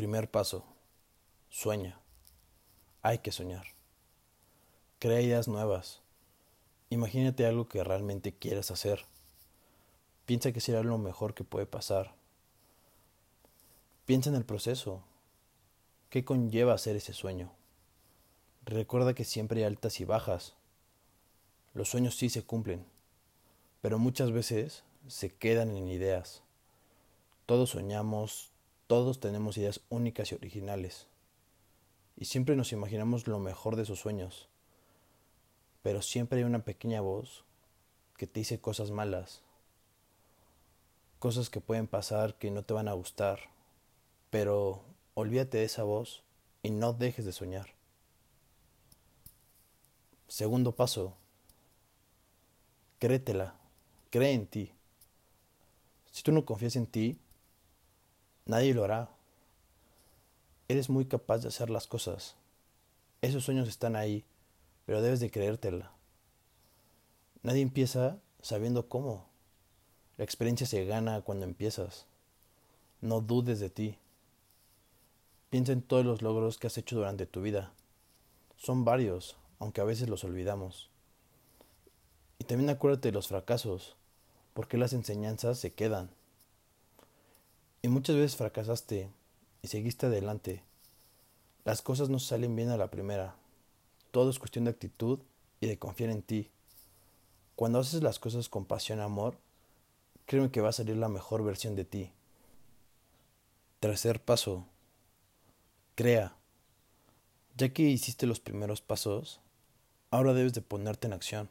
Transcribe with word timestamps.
Primer 0.00 0.30
paso. 0.30 0.64
Sueña. 1.50 2.00
Hay 3.02 3.18
que 3.18 3.32
soñar. 3.32 3.66
Crea 4.98 5.20
ideas 5.20 5.46
nuevas. 5.46 6.00
Imagínate 6.88 7.44
algo 7.44 7.68
que 7.68 7.84
realmente 7.84 8.32
quieres 8.32 8.70
hacer. 8.70 9.04
Piensa 10.24 10.52
que 10.52 10.62
será 10.62 10.82
lo 10.82 10.96
mejor 10.96 11.34
que 11.34 11.44
puede 11.44 11.66
pasar. 11.66 12.14
Piensa 14.06 14.30
en 14.30 14.36
el 14.36 14.46
proceso. 14.46 15.02
¿Qué 16.08 16.24
conlleva 16.24 16.72
hacer 16.72 16.96
ese 16.96 17.12
sueño? 17.12 17.52
Recuerda 18.64 19.12
que 19.12 19.26
siempre 19.26 19.60
hay 19.60 19.66
altas 19.66 20.00
y 20.00 20.06
bajas. 20.06 20.54
Los 21.74 21.90
sueños 21.90 22.16
sí 22.16 22.30
se 22.30 22.42
cumplen, 22.42 22.86
pero 23.82 23.98
muchas 23.98 24.32
veces 24.32 24.82
se 25.08 25.28
quedan 25.28 25.76
en 25.76 25.88
ideas. 25.88 26.40
Todos 27.44 27.68
soñamos, 27.68 28.49
todos 28.90 29.20
tenemos 29.20 29.56
ideas 29.56 29.82
únicas 29.88 30.32
y 30.32 30.34
originales. 30.34 31.06
Y 32.16 32.24
siempre 32.24 32.56
nos 32.56 32.72
imaginamos 32.72 33.28
lo 33.28 33.38
mejor 33.38 33.76
de 33.76 33.84
esos 33.84 34.00
sueños. 34.00 34.48
Pero 35.80 36.02
siempre 36.02 36.38
hay 36.40 36.44
una 36.44 36.64
pequeña 36.64 37.00
voz 37.00 37.44
que 38.16 38.26
te 38.26 38.40
dice 38.40 38.60
cosas 38.60 38.90
malas. 38.90 39.42
Cosas 41.20 41.50
que 41.50 41.60
pueden 41.60 41.86
pasar 41.86 42.34
que 42.34 42.50
no 42.50 42.64
te 42.64 42.74
van 42.74 42.88
a 42.88 42.92
gustar. 42.94 43.38
Pero 44.28 44.82
olvídate 45.14 45.58
de 45.58 45.64
esa 45.66 45.84
voz 45.84 46.24
y 46.64 46.70
no 46.70 46.92
dejes 46.92 47.24
de 47.24 47.30
soñar. 47.30 47.68
Segundo 50.26 50.74
paso. 50.74 51.14
Créetela. 52.98 53.54
Cree 54.10 54.32
en 54.32 54.48
ti. 54.48 54.72
Si 56.10 56.24
tú 56.24 56.32
no 56.32 56.44
confías 56.44 56.74
en 56.74 56.88
ti, 56.88 57.20
Nadie 58.50 58.74
lo 58.74 58.82
hará. 58.82 59.08
Eres 60.66 60.90
muy 60.90 61.04
capaz 61.04 61.38
de 61.38 61.46
hacer 61.46 61.70
las 61.70 61.86
cosas. 61.86 62.34
Esos 63.22 63.44
sueños 63.44 63.68
están 63.68 63.94
ahí, 63.94 64.24
pero 64.86 65.02
debes 65.02 65.20
de 65.20 65.30
creértela. 65.30 65.92
Nadie 67.44 67.62
empieza 67.62 68.18
sabiendo 68.42 68.88
cómo. 68.88 69.24
La 70.16 70.24
experiencia 70.24 70.66
se 70.66 70.84
gana 70.84 71.20
cuando 71.20 71.44
empiezas. 71.44 72.06
No 73.00 73.20
dudes 73.20 73.60
de 73.60 73.70
ti. 73.70 73.98
Piensa 75.50 75.70
en 75.70 75.82
todos 75.82 76.04
los 76.04 76.20
logros 76.20 76.58
que 76.58 76.66
has 76.66 76.76
hecho 76.76 76.96
durante 76.96 77.26
tu 77.26 77.42
vida. 77.42 77.72
Son 78.56 78.84
varios, 78.84 79.36
aunque 79.60 79.80
a 79.80 79.84
veces 79.84 80.08
los 80.08 80.24
olvidamos. 80.24 80.90
Y 82.40 82.44
también 82.46 82.70
acuérdate 82.70 83.10
de 83.10 83.12
los 83.12 83.28
fracasos, 83.28 83.94
porque 84.54 84.76
las 84.76 84.92
enseñanzas 84.92 85.56
se 85.60 85.72
quedan. 85.72 86.10
Y 87.82 87.88
muchas 87.88 88.16
veces 88.16 88.36
fracasaste 88.36 89.10
y 89.62 89.68
seguiste 89.68 90.06
adelante. 90.06 90.62
Las 91.64 91.80
cosas 91.80 92.10
no 92.10 92.18
salen 92.18 92.54
bien 92.54 92.68
a 92.68 92.76
la 92.76 92.90
primera. 92.90 93.36
Todo 94.10 94.28
es 94.28 94.38
cuestión 94.38 94.64
de 94.64 94.70
actitud 94.70 95.20
y 95.60 95.66
de 95.66 95.78
confiar 95.78 96.10
en 96.10 96.22
ti. 96.22 96.50
Cuando 97.56 97.78
haces 97.78 98.02
las 98.02 98.18
cosas 98.18 98.48
con 98.48 98.66
pasión 98.66 98.98
y 98.98 99.02
amor, 99.02 99.38
créeme 100.26 100.50
que 100.50 100.60
va 100.60 100.70
a 100.70 100.72
salir 100.72 100.96
la 100.96 101.08
mejor 101.08 101.42
versión 101.42 101.74
de 101.74 101.84
ti. 101.84 102.12
Tercer 103.80 104.22
paso. 104.22 104.66
Crea. 105.94 106.36
Ya 107.56 107.72
que 107.72 107.82
hiciste 107.82 108.26
los 108.26 108.40
primeros 108.40 108.82
pasos, 108.82 109.40
ahora 110.10 110.34
debes 110.34 110.52
de 110.52 110.60
ponerte 110.60 111.06
en 111.06 111.14
acción. 111.14 111.48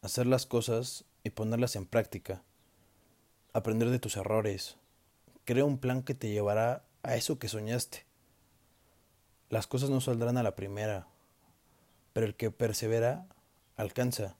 Hacer 0.00 0.26
las 0.26 0.46
cosas 0.46 1.04
y 1.24 1.30
ponerlas 1.30 1.76
en 1.76 1.84
práctica. 1.84 2.42
Aprender 3.52 3.90
de 3.90 3.98
tus 3.98 4.16
errores, 4.16 4.76
Crea 5.44 5.64
un 5.64 5.78
plan 5.78 6.02
que 6.02 6.14
te 6.14 6.30
llevará 6.30 6.84
a 7.02 7.16
eso 7.16 7.38
que 7.38 7.48
soñaste. 7.48 8.06
Las 9.50 9.66
cosas 9.66 9.90
no 9.90 10.00
saldrán 10.00 10.38
a 10.38 10.42
la 10.42 10.56
primera, 10.56 11.06
pero 12.14 12.24
el 12.26 12.34
que 12.34 12.50
persevera 12.50 13.26
alcanza. 13.76 14.36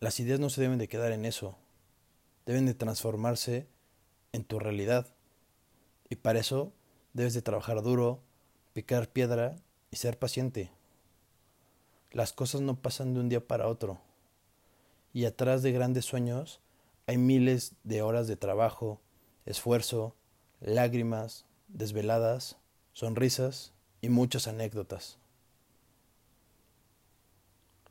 Las 0.00 0.20
ideas 0.20 0.40
no 0.40 0.50
se 0.50 0.60
deben 0.60 0.78
de 0.78 0.88
quedar 0.88 1.12
en 1.12 1.24
eso, 1.24 1.56
deben 2.44 2.66
de 2.66 2.74
transformarse 2.74 3.66
en 4.32 4.44
tu 4.44 4.58
realidad. 4.58 5.06
Y 6.10 6.16
para 6.16 6.38
eso 6.38 6.74
debes 7.14 7.32
de 7.32 7.40
trabajar 7.42 7.82
duro, 7.82 8.20
picar 8.74 9.08
piedra 9.08 9.56
y 9.90 9.96
ser 9.96 10.18
paciente. 10.18 10.70
Las 12.12 12.32
cosas 12.34 12.60
no 12.60 12.76
pasan 12.76 13.14
de 13.14 13.20
un 13.20 13.30
día 13.30 13.46
para 13.46 13.68
otro. 13.68 14.00
Y 15.14 15.24
atrás 15.24 15.62
de 15.62 15.72
grandes 15.72 16.04
sueños 16.04 16.60
hay 17.06 17.16
miles 17.16 17.74
de 17.84 18.02
horas 18.02 18.26
de 18.26 18.36
trabajo, 18.36 19.00
esfuerzo, 19.46 20.14
lágrimas, 20.60 21.44
desveladas, 21.68 22.56
sonrisas 22.92 23.72
y 24.00 24.08
muchas 24.08 24.48
anécdotas. 24.48 25.18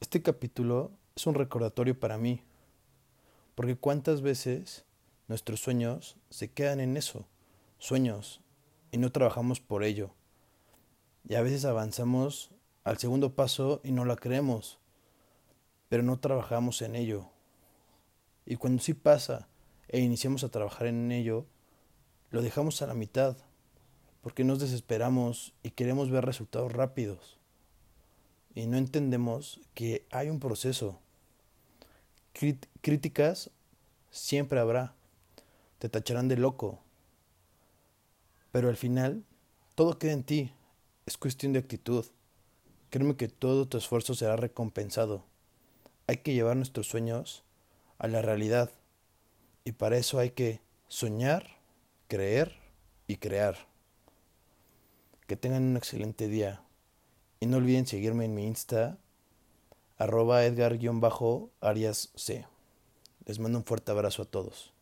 Este 0.00 0.22
capítulo 0.22 0.92
es 1.14 1.26
un 1.26 1.34
recordatorio 1.34 1.98
para 1.98 2.18
mí, 2.18 2.42
porque 3.54 3.76
cuántas 3.76 4.22
veces 4.22 4.84
nuestros 5.28 5.60
sueños 5.60 6.16
se 6.30 6.50
quedan 6.50 6.80
en 6.80 6.96
eso, 6.96 7.26
sueños, 7.78 8.40
y 8.90 8.98
no 8.98 9.12
trabajamos 9.12 9.60
por 9.60 9.84
ello. 9.84 10.10
Y 11.28 11.34
a 11.34 11.42
veces 11.42 11.64
avanzamos 11.64 12.50
al 12.84 12.98
segundo 12.98 13.34
paso 13.34 13.80
y 13.84 13.92
no 13.92 14.04
la 14.04 14.16
creemos, 14.16 14.78
pero 15.88 16.02
no 16.02 16.18
trabajamos 16.18 16.82
en 16.82 16.96
ello. 16.96 17.28
Y 18.44 18.56
cuando 18.56 18.82
sí 18.82 18.94
pasa 18.94 19.48
e 19.88 20.00
iniciamos 20.00 20.44
a 20.44 20.50
trabajar 20.50 20.86
en 20.86 21.12
ello, 21.12 21.46
lo 22.30 22.42
dejamos 22.42 22.80
a 22.82 22.86
la 22.86 22.94
mitad, 22.94 23.36
porque 24.22 24.44
nos 24.44 24.60
desesperamos 24.60 25.52
y 25.62 25.70
queremos 25.70 26.10
ver 26.10 26.24
resultados 26.24 26.72
rápidos. 26.72 27.38
Y 28.54 28.66
no 28.66 28.76
entendemos 28.76 29.60
que 29.74 30.06
hay 30.10 30.30
un 30.30 30.40
proceso. 30.40 31.00
críticas 32.80 33.50
siempre 34.10 34.60
habrá. 34.60 34.94
Te 35.78 35.88
tacharán 35.88 36.28
de 36.28 36.36
loco. 36.36 36.80
Pero 38.52 38.68
al 38.68 38.76
final, 38.76 39.24
todo 39.74 39.98
queda 39.98 40.12
en 40.12 40.22
ti. 40.22 40.52
Es 41.06 41.16
cuestión 41.16 41.52
de 41.52 41.58
actitud. 41.58 42.06
Créeme 42.90 43.16
que 43.16 43.28
todo 43.28 43.66
tu 43.66 43.78
esfuerzo 43.78 44.14
será 44.14 44.36
recompensado. 44.36 45.24
Hay 46.06 46.18
que 46.18 46.34
llevar 46.34 46.56
nuestros 46.56 46.86
sueños 46.86 47.42
a 47.98 48.06
la 48.06 48.22
realidad. 48.22 48.70
Y 49.64 49.72
para 49.72 49.96
eso 49.96 50.18
hay 50.18 50.30
que 50.30 50.60
soñar, 50.88 51.46
creer 52.08 52.54
y 53.06 53.16
crear. 53.16 53.56
Que 55.26 55.36
tengan 55.36 55.62
un 55.62 55.76
excelente 55.76 56.28
día. 56.28 56.62
Y 57.40 57.46
no 57.46 57.58
olviden 57.58 57.86
seguirme 57.86 58.24
en 58.24 58.34
mi 58.34 58.46
Insta, 58.46 58.98
arroba 59.98 60.44
edgar-arias 60.44 62.10
C. 62.14 62.46
Les 63.24 63.38
mando 63.38 63.58
un 63.58 63.64
fuerte 63.64 63.92
abrazo 63.92 64.22
a 64.22 64.26
todos. 64.26 64.72